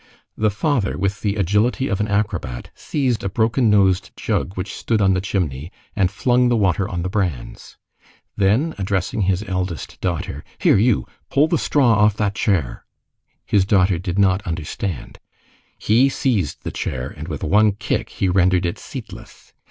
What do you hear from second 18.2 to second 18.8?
rendered it